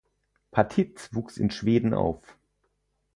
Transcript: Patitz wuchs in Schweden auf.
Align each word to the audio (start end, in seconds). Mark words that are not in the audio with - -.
Patitz 0.49 1.13
wuchs 1.13 1.37
in 1.37 1.51
Schweden 1.51 1.93
auf. 1.93 2.35